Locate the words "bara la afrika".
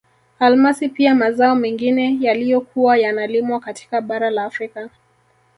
4.01-4.89